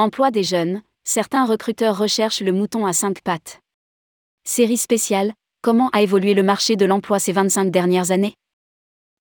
Emploi 0.00 0.30
des 0.30 0.44
jeunes, 0.44 0.80
certains 1.04 1.44
recruteurs 1.44 1.98
recherchent 1.98 2.40
le 2.40 2.52
mouton 2.52 2.86
à 2.86 2.94
cinq 2.94 3.20
pattes. 3.20 3.60
Série 4.44 4.78
spéciale, 4.78 5.34
comment 5.60 5.90
a 5.90 6.00
évolué 6.00 6.32
le 6.32 6.42
marché 6.42 6.74
de 6.74 6.86
l'emploi 6.86 7.18
ces 7.18 7.32
25 7.32 7.70
dernières 7.70 8.10
années? 8.10 8.32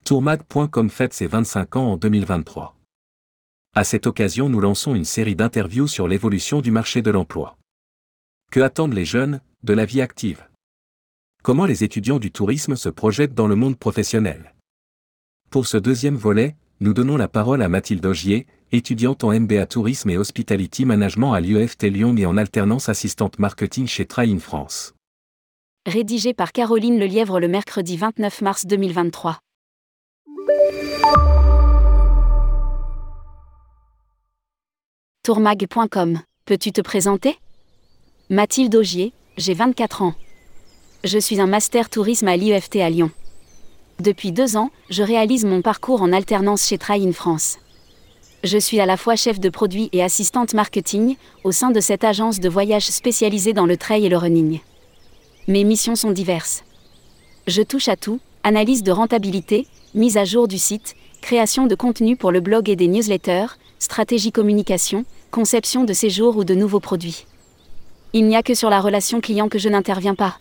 Tourmag.com 0.05 0.89
fête 0.89 1.13
ses 1.13 1.27
25 1.27 1.75
ans 1.75 1.91
en 1.91 1.97
2023. 1.97 2.77
À 3.75 3.83
cette 3.83 4.07
occasion, 4.07 4.47
nous 4.47 4.61
lançons 4.61 4.95
une 4.95 5.03
série 5.03 5.35
d'interviews 5.35 5.89
sur 5.89 6.07
l'évolution 6.07 6.61
du 6.61 6.71
marché 6.71 7.01
de 7.01 7.11
l'emploi. 7.11 7.57
Que 8.49 8.61
attendent 8.61 8.93
les 8.93 9.03
jeunes 9.03 9.41
de 9.63 9.73
la 9.73 9.83
vie 9.83 9.99
active? 9.99 10.47
Comment 11.43 11.65
les 11.65 11.83
étudiants 11.83 12.19
du 12.19 12.31
tourisme 12.31 12.77
se 12.77 12.87
projettent 12.87 13.35
dans 13.35 13.47
le 13.47 13.55
monde 13.55 13.77
professionnel? 13.77 14.55
Pour 15.49 15.67
ce 15.67 15.75
deuxième 15.75 16.15
volet, 16.15 16.55
nous 16.79 16.93
donnons 16.93 17.17
la 17.17 17.27
parole 17.27 17.63
à 17.63 17.67
Mathilde 17.67 18.05
Augier, 18.05 18.47
étudiante 18.71 19.23
en 19.23 19.37
MBA 19.37 19.65
Tourisme 19.65 20.09
et 20.09 20.17
Hospitality 20.17 20.85
Management 20.85 21.33
à 21.33 21.39
l'UFT 21.39 21.83
Lyon 21.83 22.15
et 22.17 22.25
en 22.25 22.37
alternance 22.37 22.89
assistante 22.89 23.39
marketing 23.39 23.87
chez 23.87 24.05
Train 24.05 24.39
France. 24.39 24.93
Rédigé 25.85 26.33
par 26.33 26.51
Caroline 26.51 26.99
Lelièvre 26.99 27.39
le 27.39 27.47
mercredi 27.47 27.97
29 27.97 28.41
mars 28.41 28.65
2023. 28.65 29.39
Tourmag.com, 35.23 36.19
peux-tu 36.45 36.71
te 36.71 36.81
présenter? 36.81 37.37
Mathilde 38.29 38.75
Augier, 38.75 39.13
j'ai 39.37 39.53
24 39.53 40.01
ans. 40.01 40.13
Je 41.03 41.17
suis 41.17 41.39
un 41.39 41.47
master 41.47 41.89
tourisme 41.89 42.27
à 42.27 42.35
l'UFT 42.35 42.77
à 42.77 42.89
Lyon. 42.89 43.11
Depuis 43.99 44.31
deux 44.31 44.57
ans, 44.57 44.69
je 44.89 45.03
réalise 45.03 45.45
mon 45.45 45.61
parcours 45.61 46.01
en 46.01 46.13
alternance 46.13 46.67
chez 46.67 46.77
Train 46.77 47.11
France. 47.11 47.57
Je 48.43 48.57
suis 48.57 48.79
à 48.79 48.85
la 48.85 48.95
fois 48.95 49.17
chef 49.17 49.39
de 49.41 49.49
produit 49.49 49.89
et 49.91 50.01
assistante 50.01 50.53
marketing 50.53 51.17
au 51.43 51.51
sein 51.51 51.71
de 51.71 51.81
cette 51.81 52.05
agence 52.05 52.39
de 52.39 52.47
voyage 52.47 52.85
spécialisée 52.85 53.51
dans 53.51 53.65
le 53.65 53.75
trail 53.75 54.05
et 54.05 54.09
le 54.09 54.15
running. 54.15 54.61
Mes 55.47 55.65
missions 55.65 55.97
sont 55.97 56.11
diverses. 56.11 56.63
Je 57.47 57.61
touche 57.61 57.89
à 57.89 57.97
tout, 57.97 58.21
analyse 58.43 58.81
de 58.81 58.93
rentabilité, 58.93 59.67
mise 59.93 60.15
à 60.15 60.23
jour 60.23 60.47
du 60.47 60.57
site, 60.57 60.95
création 61.21 61.67
de 61.67 61.75
contenu 61.75 62.15
pour 62.15 62.31
le 62.31 62.39
blog 62.39 62.69
et 62.69 62.77
des 62.77 62.87
newsletters, 62.87 63.57
stratégie 63.77 64.31
communication, 64.31 65.03
conception 65.31 65.83
de 65.83 65.91
séjours 65.91 66.37
ou 66.37 66.45
de 66.45 66.55
nouveaux 66.55 66.79
produits. 66.79 67.25
Il 68.13 68.25
n'y 68.25 68.37
a 68.37 68.43
que 68.43 68.53
sur 68.53 68.69
la 68.69 68.79
relation 68.79 69.19
client 69.19 69.49
que 69.49 69.59
je 69.59 69.67
n'interviens 69.67 70.15
pas. 70.15 70.37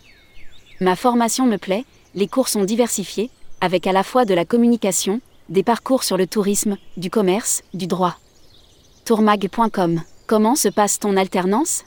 Ma 0.79 0.95
formation 0.95 1.45
me 1.45 1.57
plaît, 1.57 1.83
les 2.15 2.27
cours 2.27 2.47
sont 2.47 2.63
diversifiés, 2.63 3.29
avec 3.59 3.87
à 3.87 3.91
la 3.91 4.03
fois 4.03 4.23
de 4.23 4.33
la 4.33 4.45
communication, 4.45 5.19
des 5.49 5.63
parcours 5.63 6.03
sur 6.03 6.15
le 6.15 6.27
tourisme, 6.27 6.77
du 6.95 7.09
commerce, 7.09 7.63
du 7.73 7.87
droit. 7.87 8.15
Tourmag.com 9.05 10.01
Comment 10.27 10.55
se 10.55 10.67
passe 10.69 10.99
ton 10.99 11.17
alternance? 11.17 11.85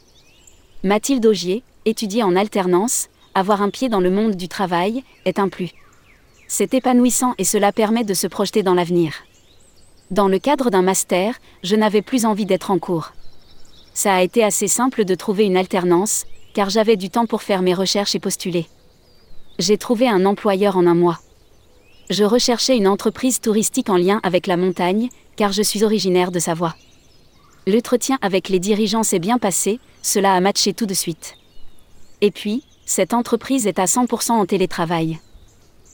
Mathilde 0.83 1.25
Augier, 1.27 1.63
étudier 1.85 2.25
en 2.25 2.35
alternance, 2.35 3.09
avoir 3.35 3.63
un 3.63 3.71
pied 3.71 3.89
dans 3.89 4.01
le 4.01 4.11
monde 4.11 4.35
du 4.35 4.49
travail, 4.49 5.05
est 5.25 5.39
un 5.39 5.49
plus. 5.49 5.71
C'est 6.49 6.75
épanouissant 6.75 7.35
et 7.39 7.45
cela 7.45 7.73
permet 7.73 8.03
de 8.03 8.15
se 8.15 8.27
projeter 8.27 8.65
dans 8.65 8.75
l'avenir. 8.75 9.15
Dans 10.11 10.29
le 10.29 10.41
cadre 10.41 10.69
d'un 10.69 10.83
master, 10.83 11.37
je 11.63 11.77
n'avais 11.77 12.03
plus 12.03 12.27
envie 12.27 12.47
d'être 12.47 12.73
en 12.73 12.81
cours. 12.81 13.13
Ça 13.95 14.15
a 14.15 14.23
été 14.23 14.43
assez 14.43 14.67
simple 14.67 15.05
de 15.05 15.15
trouver 15.15 15.45
une 15.45 15.57
alternance, 15.57 16.25
car 16.53 16.69
j'avais 16.69 16.97
du 16.97 17.11
temps 17.11 17.27
pour 17.27 17.43
faire 17.43 17.63
mes 17.63 17.75
recherches 17.75 18.17
et 18.17 18.21
postuler. 18.21 18.67
J'ai 19.61 19.79
trouvé 19.79 20.09
un 20.09 20.27
employeur 20.27 20.77
en 20.77 20.87
un 20.87 20.95
mois 20.95 21.21
je 22.11 22.25
recherchais 22.25 22.77
une 22.77 22.89
entreprise 22.89 23.41
touristique 23.41 23.89
en 23.89 23.97
lien 23.97 24.21
avec 24.23 24.47
la 24.47 24.57
montagne, 24.57 25.09
car 25.37 25.53
je 25.53 25.63
suis 25.63 25.85
originaire 25.85 26.33
de 26.33 26.39
Savoie. 26.39 26.75
L'entretien 27.67 28.19
avec 28.23 28.49
les 28.49 28.59
dirigeants 28.59 29.03
s'est 29.03 29.19
bien 29.19 29.39
passé, 29.39 29.79
cela 30.03 30.35
a 30.35 30.41
matché 30.41 30.75
tout 30.75 30.87
de 30.87 30.95
suite. 30.95 31.37
Et 32.21 32.31
puis, 32.31 32.65
cette 32.85 33.15
entreprise 33.15 33.67
est 33.67 33.79
à 33.79 33.85
100% 33.85 34.33
en 34.33 34.47
télétravail. 34.47 35.21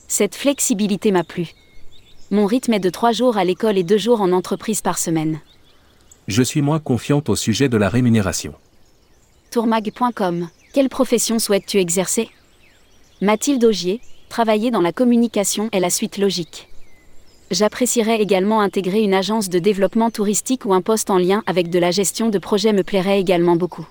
Cette 0.07 0.35
flexibilité 0.35 1.11
m'a 1.11 1.23
plu. 1.23 1.51
Mon 2.31 2.45
rythme 2.45 2.73
est 2.73 2.79
de 2.79 2.89
3 2.89 3.11
jours 3.11 3.37
à 3.37 3.43
l'école 3.43 3.77
et 3.77 3.83
2 3.83 3.97
jours 3.97 4.21
en 4.21 4.31
entreprise 4.31 4.81
par 4.81 4.97
semaine. 4.97 5.39
Je 6.27 6.43
suis 6.43 6.61
moins 6.61 6.79
confiante 6.79 7.29
au 7.29 7.35
sujet 7.35 7.69
de 7.69 7.77
la 7.77 7.89
rémunération. 7.89 8.53
Tourmag.com 9.51 10.49
Quelle 10.73 10.89
profession 10.89 11.39
souhaites-tu 11.39 11.77
exercer? 11.77 12.29
Mathilde 13.21 13.63
Augier, 13.65 14.01
travailler 14.29 14.71
dans 14.71 14.81
la 14.81 14.93
communication 14.93 15.69
est 15.71 15.79
la 15.79 15.89
suite 15.89 16.17
logique. 16.17 16.69
J'apprécierais 17.51 18.21
également 18.21 18.61
intégrer 18.61 19.01
une 19.01 19.15
agence 19.15 19.49
de 19.49 19.57
développement 19.57 20.11
touristique 20.11 20.65
ou 20.65 20.73
un 20.73 20.81
poste 20.81 21.09
en 21.09 21.17
lien 21.17 21.43
avec 21.47 21.69
de 21.69 21.79
la 21.79 21.89
gestion 21.89 22.29
de 22.29 22.37
projets 22.37 22.71
me 22.71 22.83
plairait 22.83 23.19
également 23.19 23.55
beaucoup. 23.55 23.87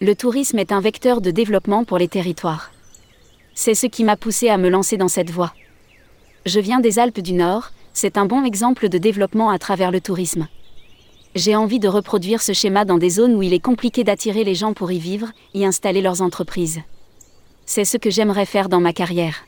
Le 0.00 0.16
tourisme 0.16 0.58
est 0.58 0.72
un 0.72 0.80
vecteur 0.80 1.20
de 1.20 1.30
développement 1.30 1.84
pour 1.84 1.98
les 1.98 2.08
territoires. 2.08 2.72
C'est 3.54 3.74
ce 3.74 3.86
qui 3.86 4.04
m'a 4.04 4.16
poussé 4.16 4.48
à 4.48 4.56
me 4.56 4.70
lancer 4.70 4.96
dans 4.96 5.08
cette 5.08 5.30
voie. 5.30 5.52
Je 6.46 6.58
viens 6.58 6.80
des 6.80 6.98
Alpes 6.98 7.20
du 7.20 7.34
Nord, 7.34 7.70
c'est 7.92 8.16
un 8.16 8.24
bon 8.24 8.44
exemple 8.44 8.88
de 8.88 8.96
développement 8.96 9.50
à 9.50 9.58
travers 9.58 9.90
le 9.90 10.00
tourisme. 10.00 10.48
J'ai 11.34 11.54
envie 11.54 11.78
de 11.78 11.88
reproduire 11.88 12.40
ce 12.40 12.54
schéma 12.54 12.86
dans 12.86 12.98
des 12.98 13.10
zones 13.10 13.34
où 13.34 13.42
il 13.42 13.52
est 13.52 13.60
compliqué 13.60 14.02
d'attirer 14.02 14.44
les 14.44 14.54
gens 14.54 14.72
pour 14.72 14.90
y 14.90 14.98
vivre, 14.98 15.28
y 15.52 15.64
installer 15.66 16.00
leurs 16.00 16.22
entreprises. 16.22 16.80
C'est 17.74 17.86
ce 17.86 17.96
que 17.96 18.10
j'aimerais 18.10 18.44
faire 18.44 18.68
dans 18.68 18.80
ma 18.80 18.92
carrière. 18.92 19.46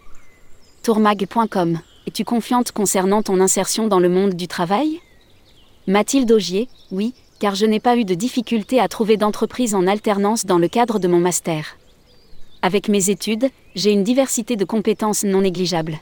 Tourmag.com. 0.82 1.78
Es-tu 2.06 2.24
confiante 2.24 2.72
concernant 2.72 3.22
ton 3.22 3.38
insertion 3.38 3.86
dans 3.86 4.00
le 4.00 4.08
monde 4.08 4.32
du 4.32 4.48
travail? 4.48 4.98
Mathilde 5.86 6.32
Augier, 6.32 6.70
oui, 6.90 7.12
car 7.38 7.54
je 7.54 7.66
n'ai 7.66 7.80
pas 7.80 7.98
eu 7.98 8.06
de 8.06 8.14
difficulté 8.14 8.80
à 8.80 8.88
trouver 8.88 9.18
d'entreprise 9.18 9.74
en 9.74 9.86
alternance 9.86 10.46
dans 10.46 10.56
le 10.56 10.68
cadre 10.68 10.98
de 10.98 11.06
mon 11.06 11.18
master. 11.18 11.76
Avec 12.62 12.88
mes 12.88 13.10
études, 13.10 13.50
j'ai 13.74 13.92
une 13.92 14.04
diversité 14.04 14.56
de 14.56 14.64
compétences 14.64 15.24
non 15.24 15.42
négligeables. 15.42 15.98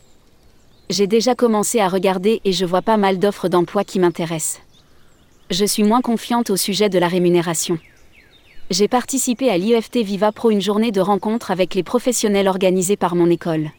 J'ai 0.90 1.08
déjà 1.08 1.34
commencé 1.34 1.80
à 1.80 1.88
regarder 1.88 2.40
et 2.44 2.52
je 2.52 2.64
vois 2.64 2.82
pas 2.82 2.98
mal 2.98 3.18
d'offres 3.18 3.48
d'emploi 3.48 3.82
qui 3.82 3.98
m'intéressent. 3.98 4.62
Je 5.50 5.64
suis 5.64 5.82
moins 5.82 6.02
confiante 6.02 6.50
au 6.50 6.56
sujet 6.56 6.88
de 6.88 7.00
la 7.00 7.08
rémunération 7.08 7.80
j'ai 8.72 8.88
participé 8.88 9.50
à 9.50 9.58
l'IFT 9.58 9.98
Viva 9.98 10.32
Pro 10.32 10.50
une 10.50 10.62
journée 10.62 10.92
de 10.92 11.00
rencontre 11.02 11.50
avec 11.50 11.74
les 11.74 11.82
professionnels 11.82 12.48
organisés 12.48 12.96
par 12.96 13.14
mon 13.14 13.28
école. 13.28 13.70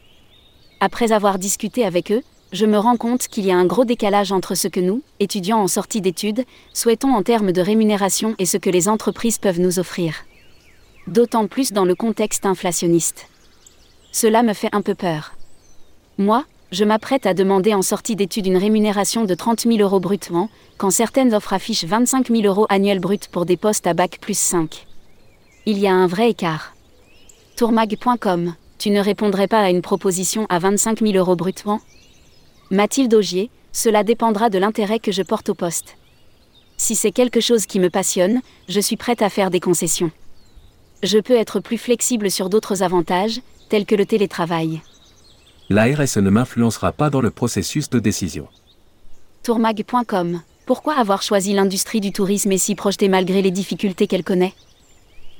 Après 0.78 1.10
avoir 1.10 1.40
discuté 1.40 1.84
avec 1.84 2.12
eux, 2.12 2.22
je 2.52 2.64
me 2.64 2.78
rends 2.78 2.96
compte 2.96 3.26
qu'il 3.26 3.44
y 3.44 3.50
a 3.50 3.56
un 3.56 3.66
gros 3.66 3.84
décalage 3.84 4.30
entre 4.30 4.54
ce 4.54 4.68
que 4.68 4.78
nous, 4.78 5.02
étudiants 5.18 5.58
en 5.58 5.66
sortie 5.66 6.00
d'études, 6.00 6.44
souhaitons 6.72 7.12
en 7.12 7.24
termes 7.24 7.50
de 7.50 7.60
rémunération 7.60 8.36
et 8.38 8.46
ce 8.46 8.56
que 8.56 8.70
les 8.70 8.88
entreprises 8.88 9.38
peuvent 9.38 9.58
nous 9.58 9.80
offrir. 9.80 10.14
D'autant 11.08 11.48
plus 11.48 11.72
dans 11.72 11.84
le 11.84 11.96
contexte 11.96 12.46
inflationniste. 12.46 13.26
Cela 14.12 14.44
me 14.44 14.52
fait 14.52 14.72
un 14.72 14.82
peu 14.82 14.94
peur. 14.94 15.34
Moi, 16.18 16.44
je 16.70 16.84
m'apprête 16.84 17.26
à 17.26 17.34
demander 17.34 17.74
en 17.74 17.82
sortie 17.82 18.16
d'études 18.16 18.46
une 18.46 18.56
rémunération 18.56 19.24
de 19.24 19.34
30 19.34 19.60
000 19.60 19.78
euros 19.78 20.00
brutement, 20.00 20.48
quand 20.76 20.90
certaines 20.90 21.34
offres 21.34 21.52
affichent 21.52 21.84
25 21.84 22.28
000 22.28 22.42
euros 22.42 22.66
annuels 22.68 23.00
bruts 23.00 23.18
pour 23.30 23.46
des 23.46 23.56
postes 23.56 23.86
à 23.86 23.94
bac 23.94 24.18
plus 24.20 24.36
5. 24.36 24.86
Il 25.66 25.78
y 25.78 25.86
a 25.86 25.92
un 25.92 26.06
vrai 26.06 26.30
écart. 26.30 26.74
Tourmag.com, 27.56 28.54
tu 28.78 28.90
ne 28.90 29.00
répondrais 29.00 29.46
pas 29.46 29.60
à 29.60 29.70
une 29.70 29.82
proposition 29.82 30.46
à 30.48 30.58
25 30.58 31.00
000 31.00 31.12
euros 31.14 31.36
brutement 31.36 31.80
Mathilde 32.70 33.14
Augier, 33.14 33.50
cela 33.72 34.02
dépendra 34.02 34.50
de 34.50 34.58
l'intérêt 34.58 34.98
que 34.98 35.12
je 35.12 35.22
porte 35.22 35.48
au 35.50 35.54
poste. 35.54 35.96
Si 36.76 36.96
c'est 36.96 37.12
quelque 37.12 37.40
chose 37.40 37.66
qui 37.66 37.78
me 37.78 37.90
passionne, 37.90 38.40
je 38.68 38.80
suis 38.80 38.96
prête 38.96 39.22
à 39.22 39.30
faire 39.30 39.50
des 39.50 39.60
concessions. 39.60 40.10
Je 41.02 41.18
peux 41.18 41.36
être 41.36 41.60
plus 41.60 41.78
flexible 41.78 42.30
sur 42.30 42.48
d'autres 42.48 42.82
avantages, 42.82 43.40
tels 43.68 43.86
que 43.86 43.94
le 43.94 44.06
télétravail 44.06 44.80
la 45.70 45.84
RSE 45.84 46.18
ne 46.18 46.28
m'influencera 46.28 46.92
pas 46.92 47.08
dans 47.08 47.22
le 47.22 47.30
processus 47.30 47.88
de 47.88 47.98
décision. 47.98 48.48
Tourmag.com 49.42 50.42
Pourquoi 50.66 50.94
avoir 50.98 51.22
choisi 51.22 51.54
l'industrie 51.54 52.00
du 52.00 52.12
tourisme 52.12 52.52
et 52.52 52.58
s'y 52.58 52.74
projeter 52.74 53.08
malgré 53.08 53.40
les 53.40 53.50
difficultés 53.50 54.06
qu'elle 54.06 54.24
connaît? 54.24 54.52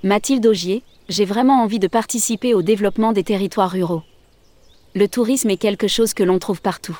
Mathilde 0.03 0.47
Augier, 0.47 0.83
j'ai 1.09 1.27
vraiment 1.27 1.63
envie 1.63 1.79
de 1.79 1.89
participer 1.89 2.55
au 2.55 2.63
développement 2.63 3.13
des 3.13 3.25
territoires 3.25 3.71
ruraux. 3.71 4.03
Le 4.95 5.09
tourisme 5.09 5.51
est 5.51 5.59
quelque 5.59 5.89
chose 5.89 6.15
que 6.15 6.23
l'on 6.23 6.39
trouve 6.39 6.63
partout. 6.63 6.99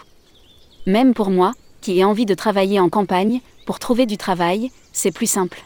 Même 0.87 1.15
pour 1.15 1.31
moi, 1.31 1.53
qui 1.81 1.99
ai 1.99 2.05
envie 2.05 2.27
de 2.27 2.35
travailler 2.35 2.81
en 2.81 2.91
campagne, 2.91 3.41
pour 3.67 3.79
trouver 3.79 4.05
du 4.05 4.19
travail, 4.19 4.71
c'est 4.93 5.13
plus 5.13 5.31
simple. 5.31 5.63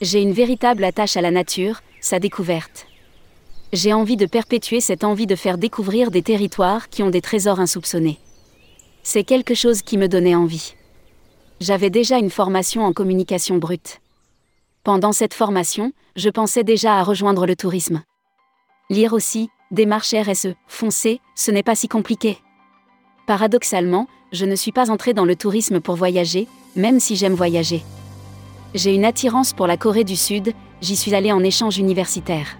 J'ai 0.00 0.22
une 0.22 0.32
véritable 0.32 0.82
attache 0.82 1.16
à 1.16 1.20
la 1.20 1.30
nature, 1.30 1.82
sa 2.00 2.18
découverte 2.18 2.86
j'ai 3.74 3.92
envie 3.92 4.16
de 4.16 4.26
perpétuer 4.26 4.80
cette 4.80 5.02
envie 5.02 5.26
de 5.26 5.34
faire 5.34 5.58
découvrir 5.58 6.12
des 6.12 6.22
territoires 6.22 6.88
qui 6.88 7.02
ont 7.02 7.10
des 7.10 7.20
trésors 7.20 7.58
insoupçonnés. 7.58 8.20
C'est 9.02 9.24
quelque 9.24 9.54
chose 9.54 9.82
qui 9.82 9.98
me 9.98 10.06
donnait 10.06 10.36
envie. 10.36 10.74
J'avais 11.60 11.90
déjà 11.90 12.18
une 12.18 12.30
formation 12.30 12.84
en 12.84 12.92
communication 12.92 13.56
brute. 13.56 14.00
Pendant 14.84 15.10
cette 15.10 15.34
formation, 15.34 15.92
je 16.14 16.30
pensais 16.30 16.62
déjà 16.62 16.94
à 16.98 17.02
rejoindre 17.02 17.46
le 17.46 17.56
tourisme. 17.56 18.02
Lire 18.90 19.12
aussi, 19.12 19.48
démarche 19.72 20.14
RSE, 20.14 20.54
foncer, 20.68 21.20
ce 21.34 21.50
n'est 21.50 21.64
pas 21.64 21.74
si 21.74 21.88
compliqué. 21.88 22.38
Paradoxalement, 23.26 24.06
je 24.30 24.44
ne 24.44 24.54
suis 24.54 24.72
pas 24.72 24.88
entrée 24.88 25.14
dans 25.14 25.24
le 25.24 25.34
tourisme 25.34 25.80
pour 25.80 25.96
voyager, 25.96 26.46
même 26.76 27.00
si 27.00 27.16
j'aime 27.16 27.34
voyager. 27.34 27.82
J'ai 28.74 28.94
une 28.94 29.04
attirance 29.04 29.52
pour 29.52 29.66
la 29.66 29.76
Corée 29.76 30.04
du 30.04 30.16
Sud, 30.16 30.52
j'y 30.80 30.94
suis 30.94 31.14
allé 31.14 31.32
en 31.32 31.42
échange 31.42 31.78
universitaire. 31.78 32.56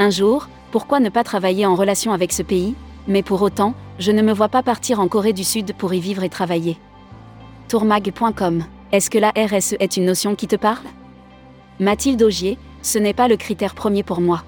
Un 0.00 0.10
jour, 0.10 0.48
pourquoi 0.70 1.00
ne 1.00 1.08
pas 1.08 1.24
travailler 1.24 1.66
en 1.66 1.74
relation 1.74 2.12
avec 2.12 2.32
ce 2.32 2.42
pays, 2.42 2.76
mais 3.08 3.24
pour 3.24 3.42
autant, 3.42 3.74
je 3.98 4.12
ne 4.12 4.22
me 4.22 4.32
vois 4.32 4.48
pas 4.48 4.62
partir 4.62 5.00
en 5.00 5.08
Corée 5.08 5.32
du 5.32 5.42
Sud 5.42 5.74
pour 5.74 5.92
y 5.92 5.98
vivre 5.98 6.22
et 6.22 6.28
travailler. 6.28 6.78
Tourmag.com. 7.66 8.64
Est-ce 8.92 9.10
que 9.10 9.18
la 9.18 9.30
RSE 9.30 9.74
est 9.80 9.96
une 9.96 10.06
notion 10.06 10.36
qui 10.36 10.46
te 10.46 10.54
parle? 10.54 10.84
Mathilde 11.80 12.22
Augier, 12.22 12.58
ce 12.80 12.98
n'est 12.98 13.12
pas 13.12 13.26
le 13.26 13.36
critère 13.36 13.74
premier 13.74 14.04
pour 14.04 14.20
moi. 14.20 14.44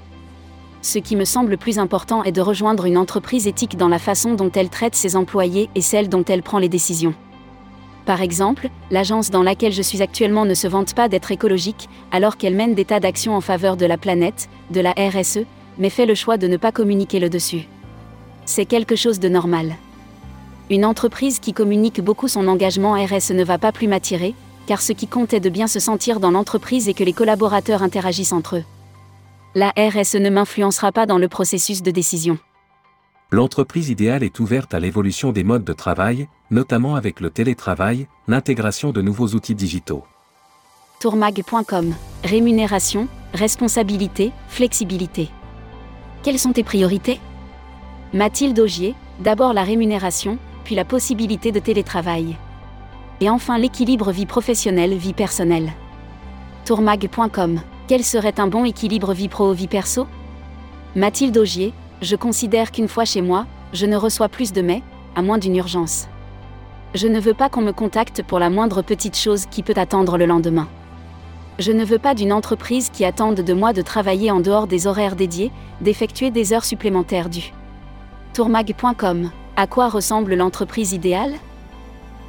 Ce 0.82 1.00
qui 1.00 1.16
me 1.16 1.24
semble 1.24 1.58
plus 1.58 1.80
important 1.80 2.22
est 2.22 2.32
de 2.32 2.40
rejoindre 2.40 2.86
une 2.86 2.96
entreprise 2.96 3.48
éthique 3.48 3.76
dans 3.76 3.88
la 3.88 3.98
façon 3.98 4.34
dont 4.34 4.52
elle 4.52 4.70
traite 4.70 4.94
ses 4.94 5.16
employés 5.16 5.68
et 5.74 5.82
celle 5.82 6.08
dont 6.08 6.24
elle 6.24 6.42
prend 6.42 6.58
les 6.58 6.68
décisions. 6.68 7.14
Par 8.06 8.22
exemple, 8.22 8.68
l'agence 8.90 9.30
dans 9.30 9.42
laquelle 9.42 9.72
je 9.72 9.82
suis 9.82 10.02
actuellement 10.02 10.44
ne 10.44 10.54
se 10.54 10.66
vante 10.66 10.94
pas 10.94 11.08
d'être 11.08 11.30
écologique, 11.30 11.88
alors 12.12 12.36
qu'elle 12.36 12.54
mène 12.54 12.74
des 12.74 12.84
tas 12.84 13.00
d'actions 13.00 13.36
en 13.36 13.40
faveur 13.40 13.76
de 13.76 13.86
la 13.86 13.98
planète, 13.98 14.48
de 14.70 14.80
la 14.80 14.92
RSE, 14.92 15.40
mais 15.78 15.90
fait 15.90 16.06
le 16.06 16.14
choix 16.14 16.36
de 16.36 16.48
ne 16.48 16.56
pas 16.56 16.72
communiquer 16.72 17.20
le 17.20 17.30
dessus. 17.30 17.68
C'est 18.44 18.66
quelque 18.66 18.96
chose 18.96 19.20
de 19.20 19.28
normal. 19.28 19.76
Une 20.70 20.84
entreprise 20.84 21.38
qui 21.38 21.52
communique 21.52 22.00
beaucoup 22.00 22.28
son 22.28 22.48
engagement 22.48 22.94
RSE 22.94 23.32
ne 23.32 23.44
va 23.44 23.58
pas 23.58 23.72
plus 23.72 23.88
m'attirer, 23.88 24.34
car 24.66 24.82
ce 24.82 24.92
qui 24.92 25.06
compte 25.06 25.34
est 25.34 25.40
de 25.40 25.50
bien 25.50 25.66
se 25.66 25.80
sentir 25.80 26.20
dans 26.20 26.30
l'entreprise 26.30 26.88
et 26.88 26.94
que 26.94 27.04
les 27.04 27.12
collaborateurs 27.12 27.82
interagissent 27.82 28.32
entre 28.32 28.56
eux 28.56 28.64
la 29.54 29.72
RSE 29.76 30.16
ne 30.16 30.30
m'influencera 30.30 30.92
pas 30.92 31.06
dans 31.06 31.18
le 31.18 31.28
processus 31.28 31.82
de 31.82 31.90
décision. 31.90 32.38
L'entreprise 33.32 33.90
idéale 33.90 34.22
est 34.22 34.40
ouverte 34.40 34.74
à 34.74 34.80
l'évolution 34.80 35.32
des 35.32 35.44
modes 35.44 35.64
de 35.64 35.72
travail, 35.72 36.28
notamment 36.50 36.96
avec 36.96 37.20
le 37.20 37.30
télétravail, 37.30 38.06
l'intégration 38.28 38.92
de 38.92 39.02
nouveaux 39.02 39.28
outils 39.28 39.54
digitaux. 39.54 40.04
Tourmag.com 41.00 41.94
Rémunération, 42.24 43.08
responsabilité, 43.32 44.32
flexibilité. 44.48 45.30
Quelles 46.22 46.38
sont 46.38 46.52
tes 46.52 46.64
priorités? 46.64 47.20
Mathilde 48.12 48.58
Augier, 48.58 48.94
d'abord 49.20 49.52
la 49.52 49.62
rémunération, 49.62 50.38
puis 50.64 50.74
la 50.74 50.84
possibilité 50.84 51.52
de 51.52 51.60
télétravail. 51.60 52.36
Et 53.20 53.30
enfin 53.30 53.58
l'équilibre 53.58 54.10
vie 54.10 54.26
professionnelle-vie 54.26 55.14
personnelle. 55.14 55.72
Tourmag.com 56.64 57.60
quel 57.90 58.04
serait 58.04 58.38
un 58.38 58.46
bon 58.46 58.64
équilibre 58.64 59.12
vie 59.12 59.26
pro-vie 59.26 59.66
perso? 59.66 60.06
Mathilde 60.94 61.36
Augier, 61.36 61.72
je 62.02 62.16
considère 62.16 62.72
qu'une 62.72 62.88
fois 62.88 63.04
chez 63.04 63.20
moi, 63.20 63.46
je 63.72 63.86
ne 63.86 63.96
reçois 63.96 64.28
plus 64.28 64.52
de 64.52 64.62
mails, 64.62 64.82
à 65.14 65.22
moins 65.22 65.38
d'une 65.38 65.56
urgence. 65.56 66.08
Je 66.94 67.06
ne 67.06 67.20
veux 67.20 67.34
pas 67.34 67.48
qu'on 67.48 67.60
me 67.60 67.72
contacte 67.72 68.22
pour 68.22 68.38
la 68.38 68.50
moindre 68.50 68.82
petite 68.82 69.16
chose 69.16 69.46
qui 69.46 69.62
peut 69.62 69.74
attendre 69.76 70.18
le 70.18 70.26
lendemain. 70.26 70.68
Je 71.58 71.72
ne 71.72 71.84
veux 71.84 71.98
pas 71.98 72.14
d'une 72.14 72.32
entreprise 72.32 72.90
qui 72.90 73.04
attende 73.04 73.36
de 73.36 73.52
moi 73.52 73.72
de 73.72 73.82
travailler 73.82 74.30
en 74.30 74.40
dehors 74.40 74.66
des 74.66 74.86
horaires 74.86 75.14
dédiés, 75.14 75.52
d'effectuer 75.82 76.30
des 76.30 76.52
heures 76.52 76.64
supplémentaires 76.64 77.28
dues. 77.28 77.52
Tourmag.com 78.32 79.30
À 79.56 79.66
quoi 79.66 79.88
ressemble 79.88 80.34
l'entreprise 80.34 80.92
idéale? 80.92 81.34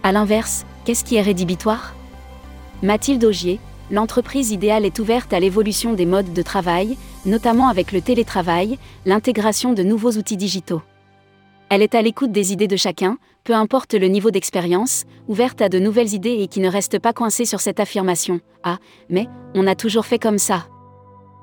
À 0.03 0.11
l'inverse, 0.11 0.65
qu'est-ce 0.83 1.05
qui 1.05 1.15
est 1.15 1.21
rédhibitoire? 1.21 1.95
Mathilde 2.83 3.23
Augier, 3.23 3.59
l'entreprise 3.89 4.51
idéale 4.51 4.85
est 4.85 4.99
ouverte 4.99 5.31
à 5.31 5.39
l'évolution 5.39 5.93
des 5.93 6.05
modes 6.05 6.33
de 6.33 6.41
travail, 6.41 6.97
notamment 7.25 7.67
avec 7.67 7.91
le 7.91 8.01
télétravail, 8.01 8.77
l'intégration 9.05 9.73
de 9.73 9.83
nouveaux 9.83 10.11
outils 10.11 10.37
digitaux. 10.37 10.81
Elle 11.69 11.81
est 11.81 11.95
à 11.95 12.01
l'écoute 12.01 12.31
des 12.31 12.51
idées 12.51 12.67
de 12.67 12.75
chacun, 12.75 13.17
peu 13.43 13.53
importe 13.53 13.93
le 13.93 14.07
niveau 14.07 14.29
d'expérience, 14.29 15.05
ouverte 15.27 15.61
à 15.61 15.69
de 15.69 15.79
nouvelles 15.79 16.13
idées 16.13 16.37
et 16.41 16.47
qui 16.47 16.59
ne 16.59 16.69
reste 16.69 16.99
pas 16.99 17.13
coincée 17.13 17.45
sur 17.45 17.61
cette 17.61 17.79
affirmation 17.79 18.41
Ah, 18.63 18.77
mais, 19.09 19.27
on 19.55 19.67
a 19.67 19.75
toujours 19.75 20.05
fait 20.05 20.19
comme 20.19 20.37
ça. 20.37 20.67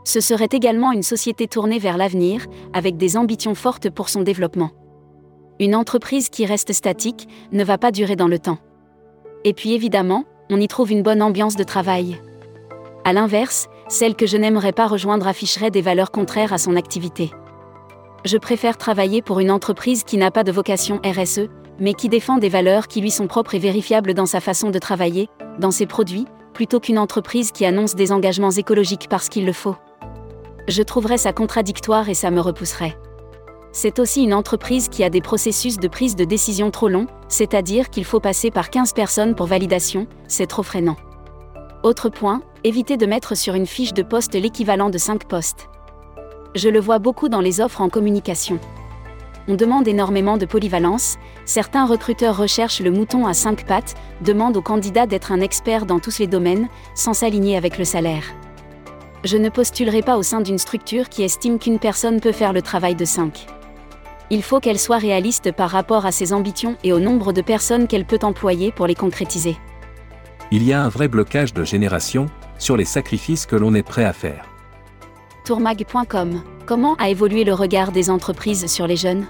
Ce 0.04 0.20
serait 0.20 0.48
également 0.52 0.92
une 0.92 1.02
société 1.02 1.48
tournée 1.48 1.78
vers 1.78 1.96
l'avenir, 1.96 2.46
avec 2.72 2.96
des 2.96 3.16
ambitions 3.16 3.54
fortes 3.54 3.90
pour 3.90 4.08
son 4.08 4.22
développement. 4.22 4.70
Une 5.60 5.74
entreprise 5.74 6.28
qui 6.28 6.46
reste 6.46 6.72
statique 6.72 7.28
ne 7.52 7.64
va 7.64 7.78
pas 7.78 7.90
durer 7.90 8.14
dans 8.14 8.28
le 8.28 8.38
temps. 8.38 8.58
Et 9.44 9.52
puis 9.52 9.72
évidemment, 9.72 10.24
on 10.50 10.60
y 10.60 10.68
trouve 10.68 10.92
une 10.92 11.02
bonne 11.02 11.22
ambiance 11.22 11.56
de 11.56 11.64
travail. 11.64 12.20
A 13.04 13.12
l'inverse, 13.12 13.68
celle 13.88 14.14
que 14.14 14.26
je 14.26 14.36
n'aimerais 14.36 14.72
pas 14.72 14.86
rejoindre 14.86 15.26
afficherait 15.26 15.70
des 15.70 15.80
valeurs 15.80 16.10
contraires 16.10 16.52
à 16.52 16.58
son 16.58 16.76
activité. 16.76 17.30
Je 18.24 18.36
préfère 18.36 18.76
travailler 18.76 19.22
pour 19.22 19.40
une 19.40 19.50
entreprise 19.50 20.04
qui 20.04 20.18
n'a 20.18 20.30
pas 20.30 20.44
de 20.44 20.52
vocation 20.52 21.00
RSE, 21.04 21.48
mais 21.80 21.94
qui 21.94 22.08
défend 22.08 22.38
des 22.38 22.48
valeurs 22.48 22.88
qui 22.88 23.00
lui 23.00 23.10
sont 23.10 23.26
propres 23.26 23.54
et 23.54 23.58
vérifiables 23.58 24.14
dans 24.14 24.26
sa 24.26 24.40
façon 24.40 24.70
de 24.70 24.78
travailler, 24.78 25.28
dans 25.58 25.70
ses 25.70 25.86
produits, 25.86 26.26
plutôt 26.52 26.80
qu'une 26.80 26.98
entreprise 26.98 27.52
qui 27.52 27.64
annonce 27.64 27.94
des 27.94 28.12
engagements 28.12 28.50
écologiques 28.50 29.08
parce 29.08 29.28
qu'il 29.28 29.46
le 29.46 29.52
faut. 29.52 29.76
Je 30.66 30.82
trouverais 30.82 31.18
ça 31.18 31.32
contradictoire 31.32 32.08
et 32.08 32.14
ça 32.14 32.30
me 32.30 32.40
repousserait. 32.40 32.98
C'est 33.70 34.00
aussi 34.00 34.24
une 34.24 34.34
entreprise 34.34 34.88
qui 34.88 35.04
a 35.04 35.10
des 35.10 35.20
processus 35.20 35.78
de 35.78 35.88
prise 35.88 36.16
de 36.16 36.24
décision 36.24 36.70
trop 36.70 36.88
longs, 36.88 37.06
c'est-à-dire 37.28 37.90
qu'il 37.90 38.04
faut 38.04 38.20
passer 38.20 38.50
par 38.50 38.70
15 38.70 38.92
personnes 38.92 39.34
pour 39.34 39.46
validation, 39.46 40.06
c'est 40.26 40.46
trop 40.46 40.62
freinant. 40.62 40.96
Autre 41.84 42.08
point, 42.08 42.42
évitez 42.64 42.96
de 42.96 43.06
mettre 43.06 43.36
sur 43.36 43.54
une 43.54 43.66
fiche 43.66 43.92
de 43.92 44.02
poste 44.02 44.34
l'équivalent 44.34 44.90
de 44.90 44.98
5 44.98 45.24
postes. 45.24 45.68
Je 46.54 46.68
le 46.68 46.80
vois 46.80 46.98
beaucoup 46.98 47.28
dans 47.28 47.40
les 47.40 47.60
offres 47.60 47.80
en 47.80 47.88
communication. 47.88 48.58
On 49.46 49.54
demande 49.54 49.88
énormément 49.88 50.36
de 50.36 50.46
polyvalence, 50.46 51.16
certains 51.44 51.86
recruteurs 51.86 52.36
recherchent 52.36 52.80
le 52.80 52.90
mouton 52.90 53.26
à 53.26 53.34
5 53.34 53.64
pattes, 53.66 53.94
demandent 54.20 54.56
au 54.56 54.62
candidat 54.62 55.06
d'être 55.06 55.32
un 55.32 55.40
expert 55.40 55.86
dans 55.86 56.00
tous 56.00 56.18
les 56.18 56.26
domaines, 56.26 56.68
sans 56.94 57.14
s'aligner 57.14 57.56
avec 57.56 57.78
le 57.78 57.84
salaire. 57.84 58.24
Je 59.24 59.36
ne 59.36 59.48
postulerai 59.48 60.02
pas 60.02 60.16
au 60.16 60.22
sein 60.22 60.40
d'une 60.40 60.58
structure 60.58 61.08
qui 61.08 61.22
estime 61.22 61.58
qu'une 61.58 61.78
personne 61.78 62.20
peut 62.20 62.32
faire 62.32 62.52
le 62.52 62.62
travail 62.62 62.94
de 62.94 63.04
5. 63.04 63.46
Il 64.30 64.42
faut 64.42 64.60
qu'elle 64.60 64.78
soit 64.78 64.98
réaliste 64.98 65.52
par 65.52 65.70
rapport 65.70 66.04
à 66.04 66.12
ses 66.12 66.32
ambitions 66.32 66.76
et 66.84 66.92
au 66.92 67.00
nombre 67.00 67.32
de 67.32 67.40
personnes 67.40 67.86
qu'elle 67.86 68.04
peut 68.04 68.18
employer 68.22 68.72
pour 68.72 68.86
les 68.86 68.94
concrétiser 68.94 69.56
il 70.50 70.62
y 70.62 70.72
a 70.72 70.82
un 70.82 70.88
vrai 70.88 71.08
blocage 71.08 71.52
de 71.52 71.64
génération 71.64 72.26
sur 72.58 72.76
les 72.76 72.84
sacrifices 72.84 73.46
que 73.46 73.56
l'on 73.56 73.74
est 73.74 73.82
prêt 73.82 74.04
à 74.04 74.12
faire. 74.12 74.44
Tourmag.com 75.44 76.42
Comment 76.66 76.96
a 76.96 77.08
évolué 77.08 77.44
le 77.44 77.54
regard 77.54 77.92
des 77.92 78.10
entreprises 78.10 78.66
sur 78.66 78.86
les 78.86 78.96
jeunes? 78.96 79.24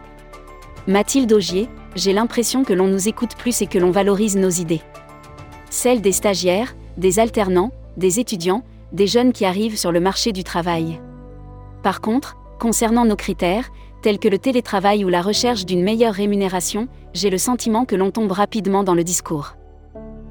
Mathilde 0.89 1.33
Augier, 1.33 1.69
j'ai 1.95 2.13
l'impression 2.13 2.65
que 2.65 2.73
l'on 2.73 2.89
nous 2.89 3.09
écoute 3.09 3.37
plus 3.37 3.63
et 3.63 3.67
que 3.67 3.79
l'on 3.79 3.93
valorise 3.93 4.37
nos 4.37 4.49
idées. 4.49 4.83
Celles 5.71 6.01
des 6.01 6.13
stagiaires, 6.13 6.75
des 6.97 7.19
alternants, 7.21 7.71
des 7.97 8.19
étudiants, 8.19 8.65
des 8.93 9.07
jeunes 9.07 9.33
qui 9.33 9.45
arrivent 9.45 9.79
sur 9.79 9.93
le 9.93 10.01
marché 10.01 10.33
du 10.33 10.43
travail. 10.43 11.01
Par 11.83 12.01
contre, 12.01 12.37
concernant 12.59 13.05
nos 13.05 13.17
critères, 13.17 13.71
tels 14.03 14.19
que 14.19 14.29
le 14.29 14.39
télétravail 14.39 15.05
ou 15.05 15.09
la 15.09 15.23
recherche 15.23 15.67
d'une 15.67 15.83
meilleure 15.83 16.15
rémunération, 16.15 16.89
j'ai 17.15 17.31
le 17.31 17.39
sentiment 17.39 17.85
que 17.85 17.97
l'on 17.97 18.11
tombe 18.11 18.33
rapidement 18.33 18.83
dans 18.83 18.95
le 18.95 19.05
discours. 19.05 19.55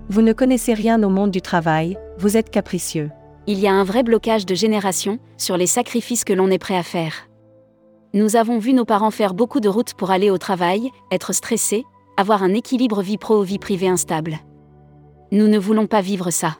Vous 0.09 0.21
ne 0.21 0.33
connaissez 0.33 0.73
rien 0.73 1.01
au 1.03 1.09
monde 1.09 1.31
du 1.31 1.41
travail, 1.41 1.97
vous 2.17 2.35
êtes 2.35 2.49
capricieux. 2.49 3.11
Il 3.45 3.59
y 3.59 3.67
a 3.67 3.73
un 3.73 3.83
vrai 3.83 4.03
blocage 4.03 4.45
de 4.45 4.55
génération 4.55 5.19
sur 5.37 5.55
les 5.55 5.67
sacrifices 5.67 6.23
que 6.23 6.33
l'on 6.33 6.49
est 6.49 6.57
prêt 6.57 6.75
à 6.75 6.83
faire. 6.83 7.27
Nous 8.13 8.35
avons 8.35 8.57
vu 8.57 8.73
nos 8.73 8.85
parents 8.85 9.11
faire 9.11 9.33
beaucoup 9.33 9.59
de 9.59 9.69
routes 9.69 9.93
pour 9.93 10.11
aller 10.11 10.31
au 10.31 10.37
travail, 10.37 10.89
être 11.11 11.33
stressés, 11.33 11.83
avoir 12.17 12.41
un 12.41 12.53
équilibre 12.53 13.01
vie 13.01 13.17
pro-vie 13.17 13.59
privée 13.59 13.87
instable. 13.87 14.39
Nous 15.31 15.47
ne 15.47 15.59
voulons 15.59 15.87
pas 15.87 16.01
vivre 16.01 16.31
ça. 16.31 16.57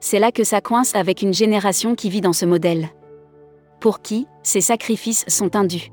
C'est 0.00 0.20
là 0.20 0.30
que 0.30 0.44
ça 0.44 0.60
coince 0.60 0.94
avec 0.94 1.22
une 1.22 1.34
génération 1.34 1.94
qui 1.94 2.08
vit 2.08 2.20
dans 2.20 2.32
ce 2.32 2.46
modèle. 2.46 2.90
Pour 3.80 4.00
qui, 4.00 4.26
ces 4.42 4.60
sacrifices 4.60 5.24
sont 5.26 5.56
indus. 5.56 5.90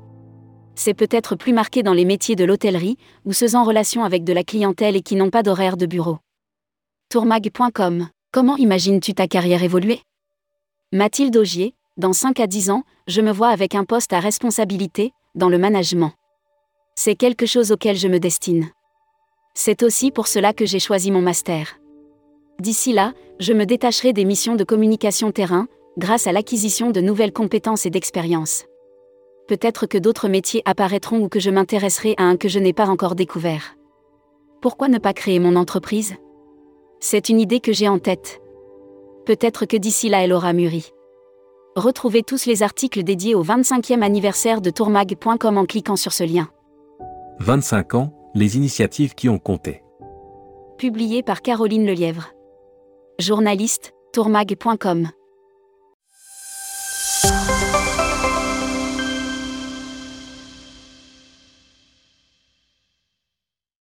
C'est 0.76 0.94
peut-être 0.94 1.34
plus 1.34 1.52
marqué 1.52 1.82
dans 1.82 1.94
les 1.94 2.04
métiers 2.04 2.36
de 2.36 2.44
l'hôtellerie, 2.44 2.98
ou 3.24 3.32
ceux 3.32 3.56
en 3.56 3.64
relation 3.64 4.04
avec 4.04 4.24
de 4.24 4.32
la 4.32 4.44
clientèle 4.44 4.94
et 4.94 5.02
qui 5.02 5.16
n'ont 5.16 5.30
pas 5.30 5.42
d'horaire 5.42 5.76
de 5.76 5.86
bureau. 5.86 6.18
Tourmag.com 7.08 8.08
Comment 8.36 8.58
imagines-tu 8.58 9.14
ta 9.14 9.26
carrière 9.26 9.62
évoluer? 9.62 10.02
Mathilde 10.92 11.34
Augier, 11.38 11.72
dans 11.96 12.12
5 12.12 12.38
à 12.38 12.46
10 12.46 12.68
ans, 12.68 12.82
je 13.06 13.22
me 13.22 13.32
vois 13.32 13.48
avec 13.48 13.74
un 13.74 13.84
poste 13.84 14.12
à 14.12 14.20
responsabilité, 14.20 15.14
dans 15.34 15.48
le 15.48 15.56
management. 15.56 16.12
C'est 16.96 17.14
quelque 17.14 17.46
chose 17.46 17.72
auquel 17.72 17.96
je 17.96 18.08
me 18.08 18.20
destine. 18.20 18.68
C'est 19.54 19.82
aussi 19.82 20.10
pour 20.10 20.26
cela 20.26 20.52
que 20.52 20.66
j'ai 20.66 20.80
choisi 20.80 21.10
mon 21.10 21.22
master. 21.22 21.80
D'ici 22.60 22.92
là, 22.92 23.14
je 23.40 23.54
me 23.54 23.64
détacherai 23.64 24.12
des 24.12 24.26
missions 24.26 24.54
de 24.54 24.64
communication 24.64 25.32
terrain, 25.32 25.66
grâce 25.96 26.26
à 26.26 26.32
l'acquisition 26.32 26.90
de 26.90 27.00
nouvelles 27.00 27.32
compétences 27.32 27.86
et 27.86 27.90
d'expériences. 27.90 28.66
Peut-être 29.48 29.86
que 29.86 29.96
d'autres 29.96 30.28
métiers 30.28 30.60
apparaîtront 30.66 31.20
ou 31.20 31.30
que 31.30 31.40
je 31.40 31.48
m'intéresserai 31.48 32.14
à 32.18 32.24
un 32.24 32.36
que 32.36 32.50
je 32.50 32.58
n'ai 32.58 32.74
pas 32.74 32.90
encore 32.90 33.14
découvert. 33.14 33.76
Pourquoi 34.60 34.88
ne 34.88 34.98
pas 34.98 35.14
créer 35.14 35.38
mon 35.38 35.56
entreprise? 35.56 36.16
C'est 37.00 37.28
une 37.28 37.40
idée 37.40 37.60
que 37.60 37.72
j'ai 37.72 37.88
en 37.88 37.98
tête. 37.98 38.40
Peut-être 39.24 39.66
que 39.66 39.76
d'ici 39.76 40.08
là 40.08 40.24
elle 40.24 40.32
aura 40.32 40.52
mûri. 40.52 40.92
Retrouvez 41.76 42.22
tous 42.22 42.46
les 42.46 42.62
articles 42.62 43.02
dédiés 43.02 43.34
au 43.34 43.44
25e 43.44 44.02
anniversaire 44.02 44.60
de 44.60 44.70
tourmag.com 44.70 45.58
en 45.58 45.66
cliquant 45.66 45.96
sur 45.96 46.12
ce 46.12 46.24
lien. 46.24 46.48
25 47.40 47.94
ans, 47.94 48.12
les 48.34 48.56
initiatives 48.56 49.14
qui 49.14 49.28
ont 49.28 49.38
compté. 49.38 49.82
Publié 50.78 51.22
par 51.22 51.42
Caroline 51.42 51.86
Lelièvre. 51.86 52.32
Journaliste, 53.18 53.92
tourmag.com. 54.12 55.08